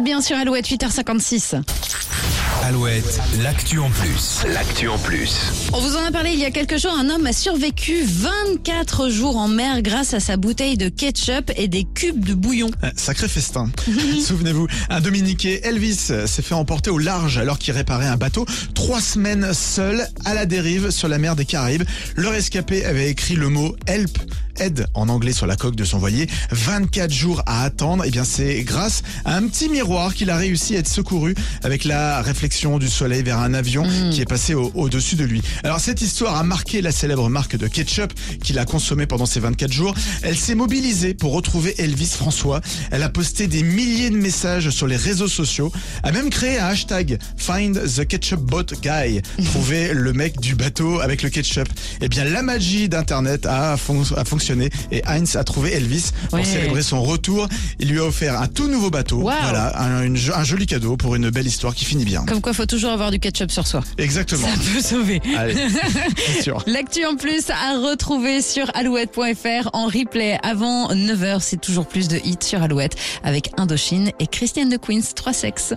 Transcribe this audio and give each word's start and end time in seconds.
êtes 0.00 0.04
bien 0.04 0.20
sur 0.22 0.36
Alouette 0.36 0.66
8h56. 0.66 1.60
Alouette, 2.62 3.20
l'actu 3.42 3.78
en 3.78 3.90
plus. 3.90 4.44
L'actu 4.52 4.88
en 4.88 4.98
plus. 4.98 5.70
On 5.72 5.80
vous 5.80 5.96
en 5.96 6.04
a 6.04 6.10
parlé 6.10 6.30
il 6.32 6.38
y 6.38 6.44
a 6.44 6.50
quelques 6.50 6.78
jours. 6.78 6.94
Un 6.98 7.10
homme 7.10 7.26
a 7.26 7.32
survécu 7.32 8.02
24 8.04 9.10
jours 9.10 9.36
en 9.36 9.48
mer 9.48 9.82
grâce 9.82 10.14
à 10.14 10.20
sa 10.20 10.36
bouteille 10.36 10.76
de 10.76 10.88
ketchup 10.88 11.50
et 11.56 11.68
des 11.68 11.84
cubes 11.84 12.24
de 12.24 12.34
bouillon. 12.34 12.70
Euh, 12.84 12.90
Sacré 12.96 13.28
festin. 13.28 13.70
Souvenez-vous, 14.24 14.68
un 14.88 15.00
Dominiqué, 15.00 15.66
Elvis, 15.66 16.12
s'est 16.26 16.42
fait 16.42 16.54
emporter 16.54 16.90
au 16.90 16.98
large 16.98 17.38
alors 17.38 17.58
qu'il 17.58 17.74
réparait 17.74 18.06
un 18.06 18.16
bateau. 18.16 18.46
Trois 18.74 19.00
semaines 19.00 19.52
seul 19.52 20.06
à 20.24 20.34
la 20.34 20.46
dérive 20.46 20.90
sur 20.90 21.08
la 21.08 21.18
mer 21.18 21.36
des 21.36 21.44
Caraïbes. 21.44 21.84
Le 22.14 22.28
rescapé 22.28 22.84
avait 22.84 23.10
écrit 23.10 23.34
le 23.34 23.48
mot 23.48 23.74
help, 23.86 24.18
aide 24.60 24.86
en 24.94 25.08
anglais 25.08 25.32
sur 25.32 25.46
la 25.46 25.56
coque 25.56 25.76
de 25.76 25.84
son 25.84 25.98
voilier. 25.98 26.28
24 26.50 27.10
jours 27.12 27.42
à 27.46 27.62
attendre. 27.64 28.04
Et 28.04 28.10
bien, 28.10 28.24
c'est 28.24 28.62
grâce 28.62 29.02
à 29.24 29.36
un 29.36 29.42
petit 29.48 29.68
miroir 29.68 30.14
qu'il 30.14 30.30
a 30.30 30.36
réussi 30.36 30.76
à 30.76 30.78
être 30.80 30.88
secouru 30.88 31.34
avec 31.62 31.84
la 31.84 32.22
réflexion 32.22 32.78
du 32.78 32.88
soleil 32.88 33.22
vers 33.22 33.38
un 33.38 33.54
avion 33.54 33.86
qui 34.10 34.20
est 34.20 34.24
passé 34.28 34.54
au- 34.54 34.70
au-dessus 34.74 35.16
de 35.16 35.24
lui. 35.24 35.42
Alors, 35.64 35.80
cette 35.80 36.02
histoire 36.02 36.36
a 36.36 36.42
marqué 36.42 36.82
la 36.82 36.92
célèbre 36.92 37.28
marque 37.28 37.56
de 37.56 37.66
ketchup 37.66 38.12
qu'il 38.42 38.58
a 38.58 38.64
consommé 38.64 39.06
pendant 39.06 39.26
ces 39.26 39.40
24 39.40 39.72
jours. 39.72 39.94
Elle 40.22 40.36
s'est 40.36 40.54
mobilisée 40.54 41.14
pour 41.14 41.32
retrouver 41.32 41.74
Elvis 41.78 42.12
François. 42.16 42.60
Elle 42.90 43.02
a 43.02 43.08
posté 43.08 43.46
des 43.46 43.62
milliers 43.62 44.10
de 44.10 44.16
messages 44.16 44.70
sur 44.70 44.86
les 44.86 44.96
réseaux 44.96 45.28
sociaux, 45.28 45.72
a 46.02 46.12
même 46.12 46.30
créé 46.30 46.58
un 46.58 46.66
hashtag 46.66 47.18
Find 47.36 47.80
the 47.96 48.06
Ketchup 48.06 48.40
Boat 48.40 48.66
Guy, 48.82 49.22
trouver 49.46 49.94
le 49.94 50.12
mec 50.12 50.40
du 50.40 50.54
bateau 50.54 51.00
avec 51.00 51.22
le 51.22 51.30
ketchup. 51.30 51.68
Eh 52.00 52.08
bien, 52.08 52.24
la 52.24 52.42
magie 52.42 52.88
d'internet 52.88 53.46
a, 53.46 53.76
fon- 53.76 54.02
a 54.16 54.24
fonctionné 54.24 54.49
et 54.90 55.02
Heinz 55.06 55.36
a 55.36 55.44
trouvé 55.44 55.72
Elvis 55.74 56.10
pour 56.28 56.38
Ouais. 56.38 56.44
célébrer 56.44 56.82
son 56.82 57.02
retour. 57.02 57.48
Il 57.78 57.88
lui 57.90 57.98
a 57.98 58.04
offert 58.04 58.40
un 58.40 58.46
tout 58.46 58.68
nouveau 58.68 58.90
bateau. 58.90 59.18
Wow. 59.18 59.32
Voilà, 59.42 59.78
un, 59.80 60.02
une 60.04 60.16
jo- 60.16 60.32
un 60.34 60.44
joli 60.44 60.66
cadeau 60.66 60.96
pour 60.96 61.14
une 61.14 61.30
belle 61.30 61.46
histoire 61.46 61.74
qui 61.74 61.84
finit 61.84 62.04
bien. 62.04 62.24
Comme 62.26 62.40
quoi, 62.40 62.52
faut 62.52 62.66
toujours 62.66 62.90
avoir 62.90 63.10
du 63.10 63.18
ketchup 63.18 63.50
sur 63.50 63.66
soi. 63.66 63.82
Exactement. 63.98 64.46
Ça 64.48 64.54
peut 64.74 64.80
sauver. 64.80 65.20
Allez, 65.36 65.54
c'est 66.26 66.42
sûr. 66.42 66.62
L'actu 66.66 67.04
en 67.04 67.16
plus 67.16 67.50
à 67.50 67.78
retrouver 67.78 68.42
sur 68.42 68.70
alouette.fr 68.74 69.70
en 69.72 69.86
replay 69.86 70.38
avant 70.42 70.88
9h. 70.92 71.38
C'est 71.40 71.60
toujours 71.60 71.86
plus 71.86 72.08
de 72.08 72.16
hits 72.24 72.36
sur 72.44 72.62
Alouette 72.62 72.96
avec 73.22 73.50
Indochine 73.56 74.10
et 74.18 74.26
Christiane 74.26 74.68
de 74.68 74.76
Queens, 74.76 75.12
3 75.14 75.32
sexes. 75.32 75.74